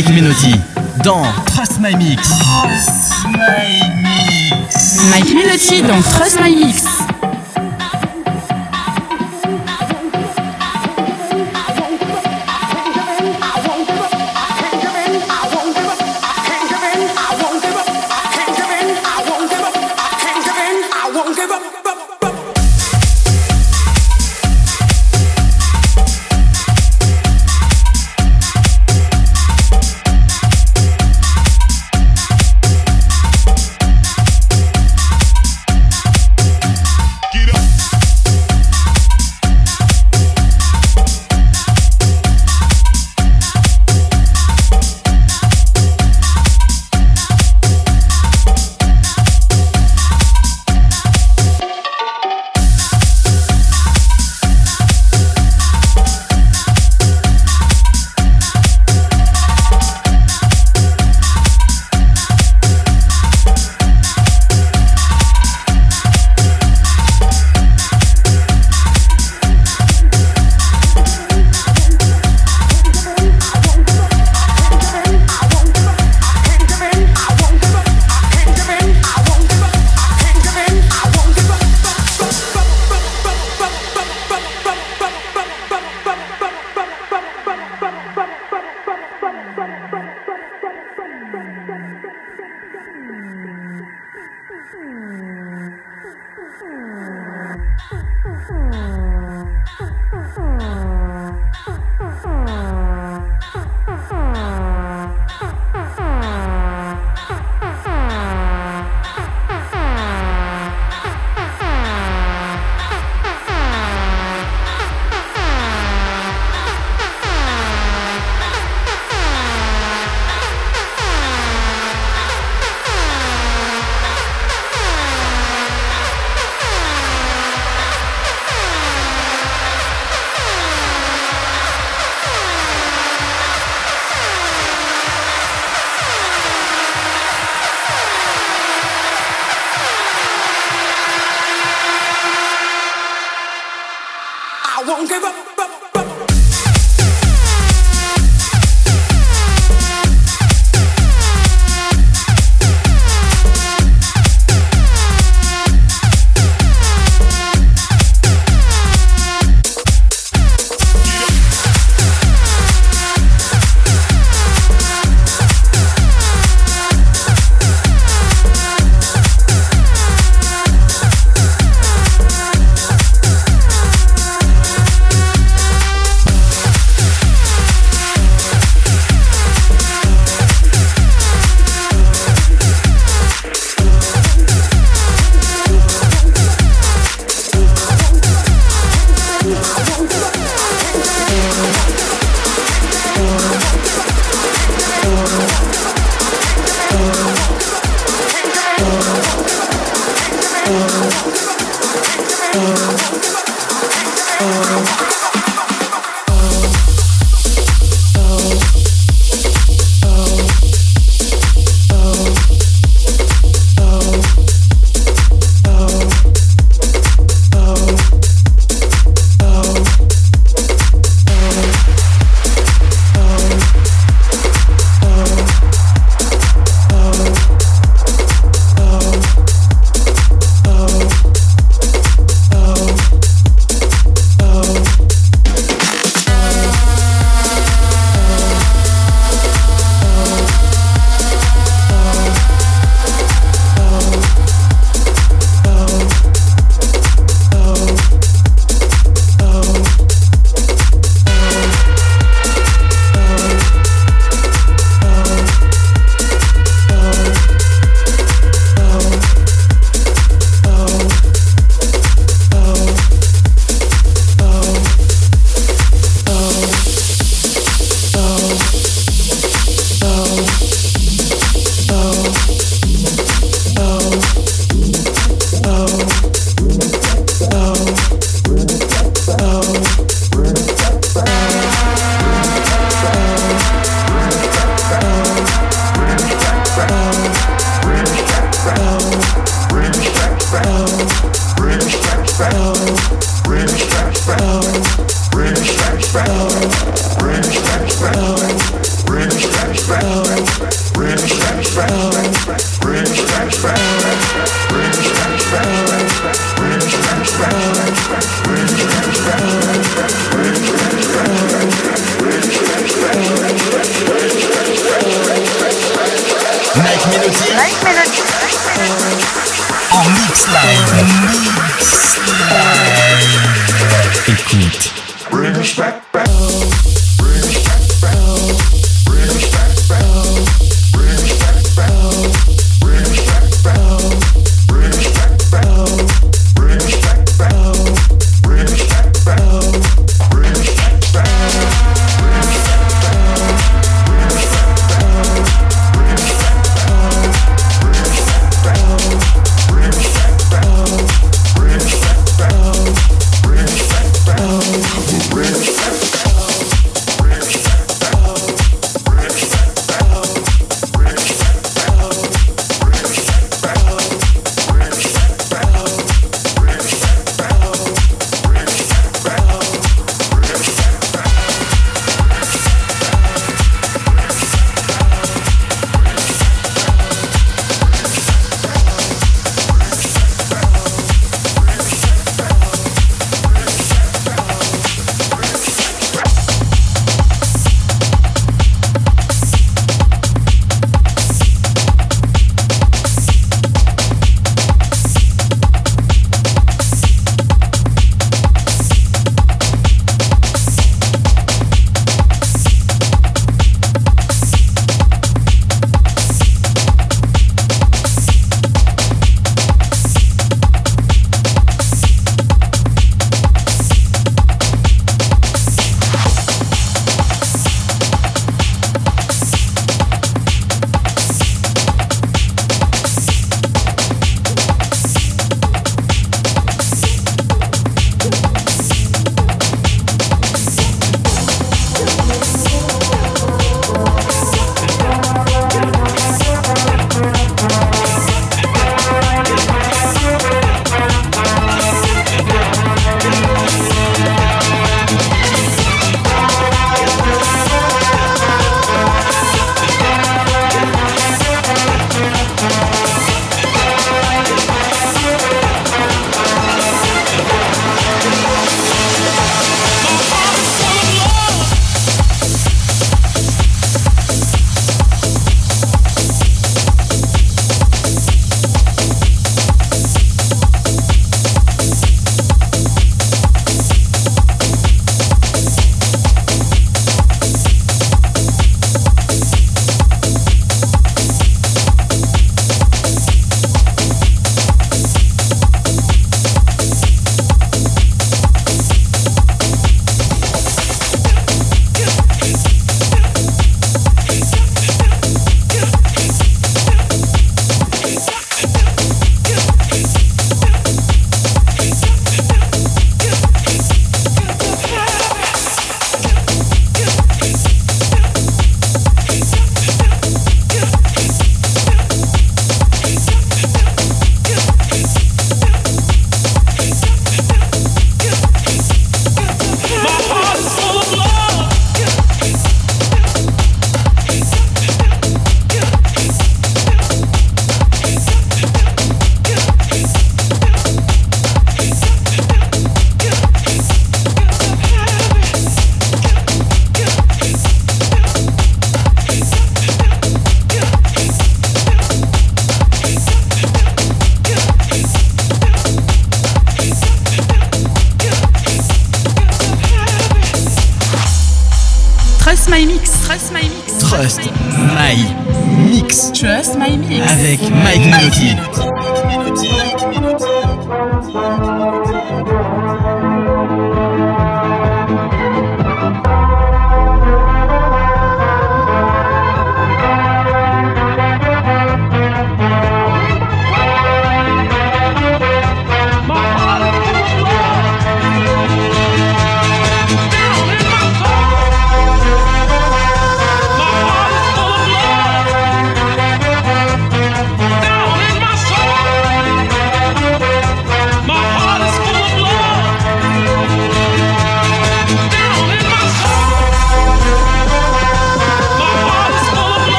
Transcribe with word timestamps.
Mike 0.00 0.14
Menotti 0.14 0.54
dans 1.04 1.24
Trust 1.44 1.78
My 1.78 1.94
Mix. 1.94 2.26
Trust 2.26 3.12
my 3.26 3.82
mix. 4.00 5.10
Mike 5.10 5.34
Menotti 5.34 5.82
dans 5.82 6.00
Trust 6.00 6.40
My 6.40 6.56
Mix. 6.56 6.59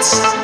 Chance. 0.00 0.37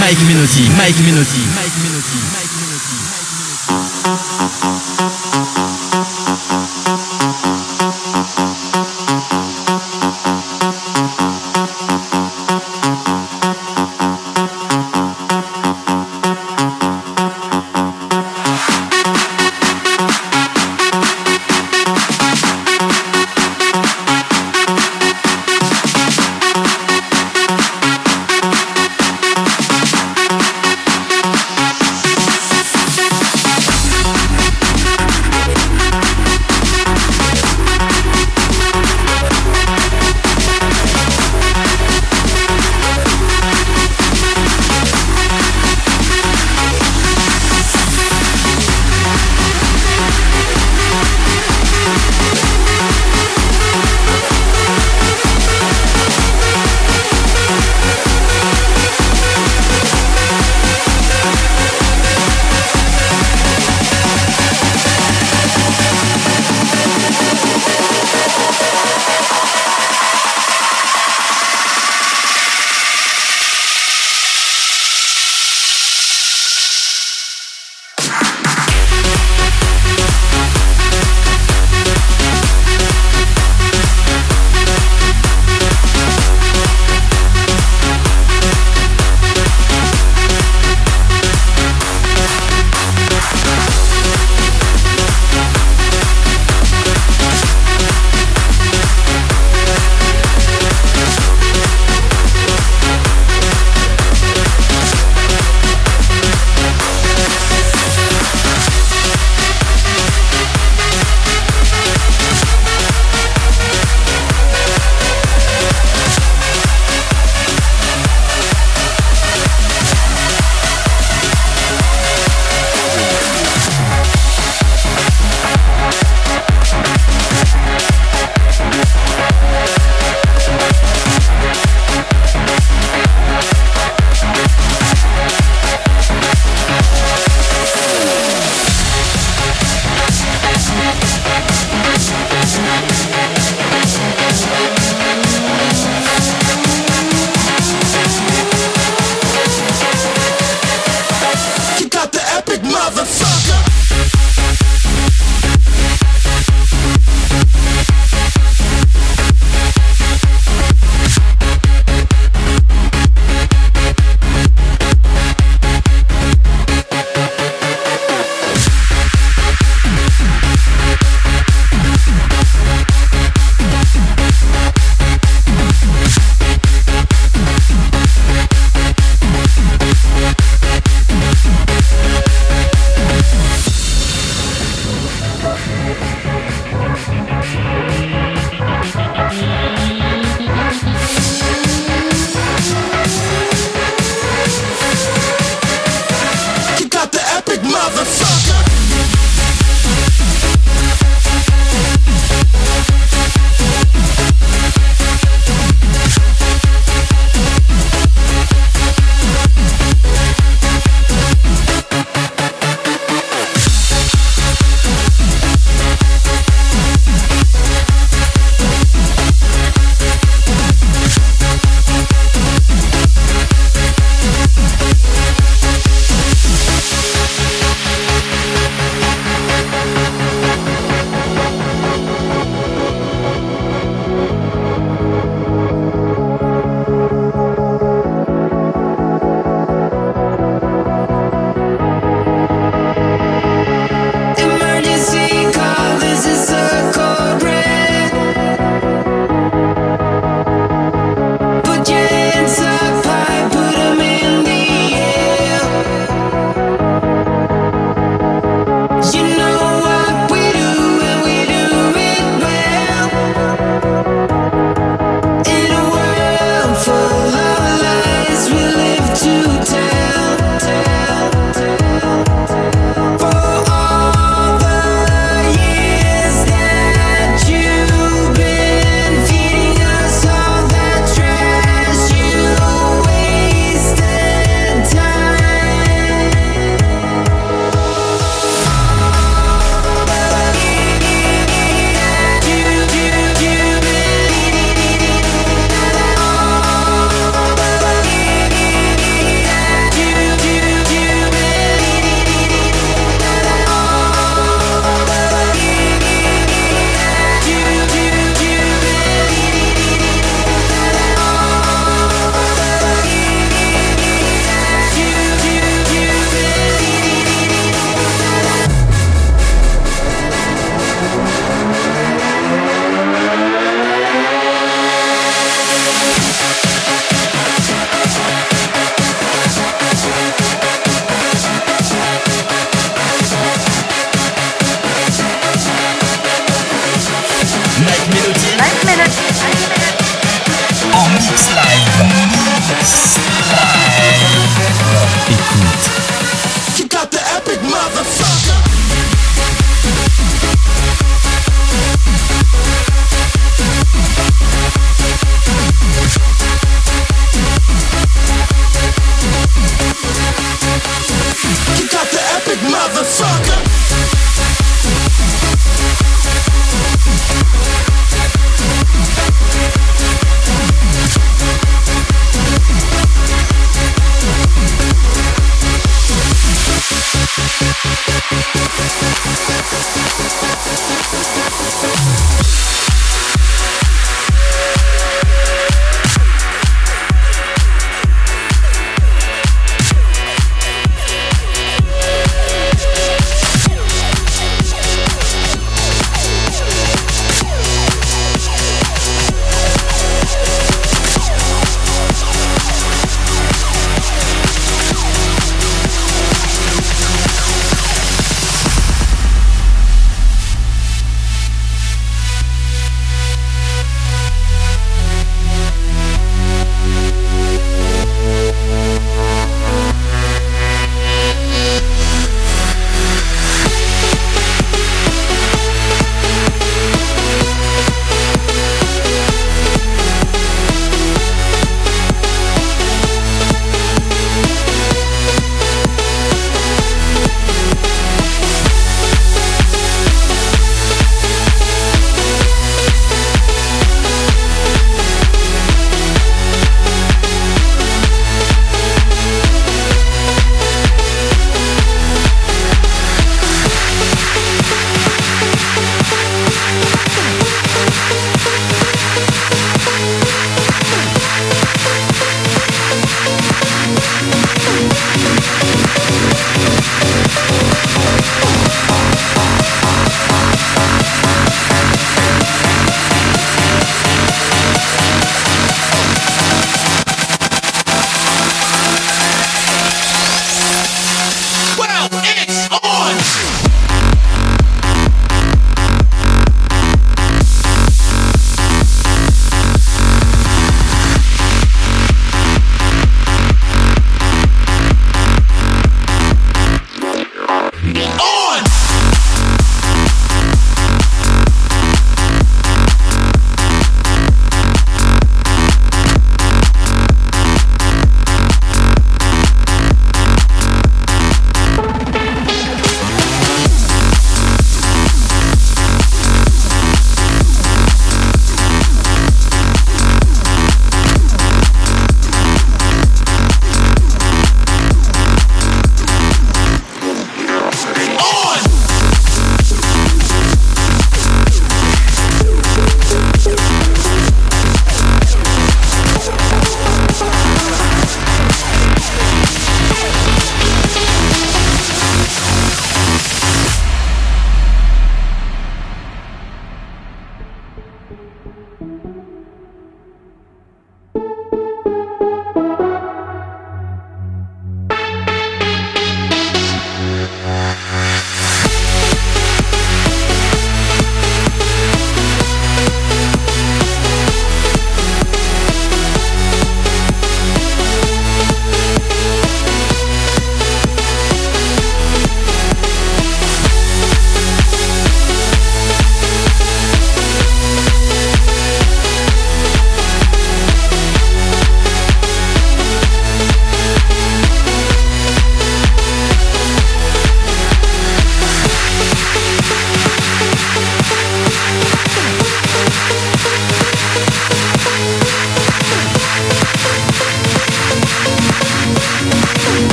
Mike 0.00 0.24
Menotti, 0.24 0.62
Mike 0.76 1.02
Menotti, 1.02 1.44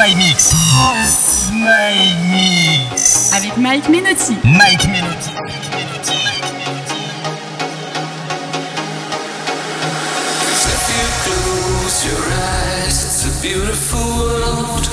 My 0.00 0.14
Mix. 0.14 0.54
My 1.52 1.92
Mix. 2.30 3.34
Avec 3.34 3.54
Mike 3.58 3.86
Menotti. 3.90 4.38
Mike 4.44 4.86
Melody. 4.88 5.34
Cause 10.40 10.64
if 10.72 10.84
you 10.88 11.04
close 11.20 11.98
your 12.06 12.22
eyes, 12.32 12.98
it's 13.04 13.24
a 13.26 13.42
beautiful 13.42 14.00
world. 14.16 14.88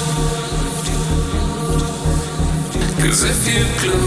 Cause 3.00 3.24
if 3.24 3.48
you 3.48 3.64
close 3.80 4.07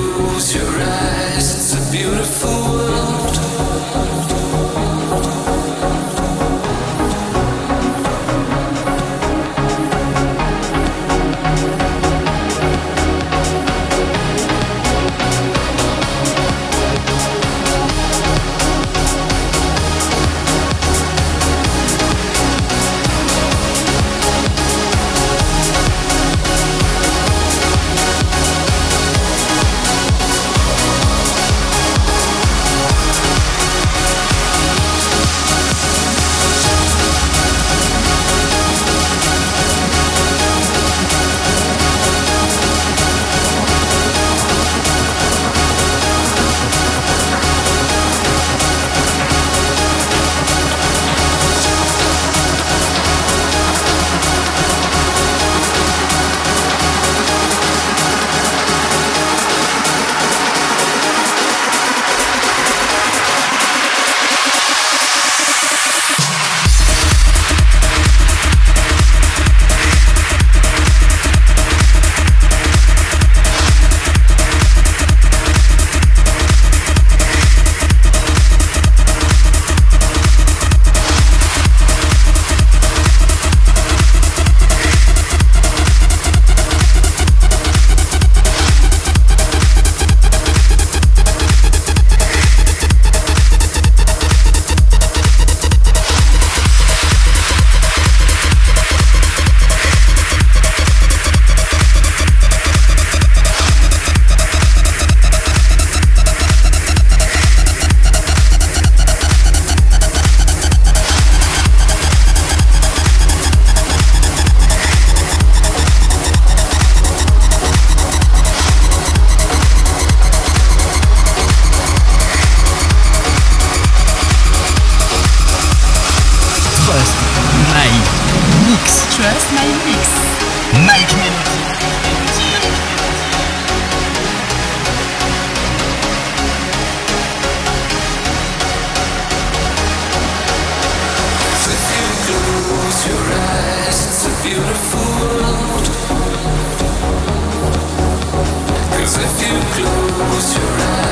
close 150.41 150.57
your 150.57 150.66
eyes, 150.66 151.09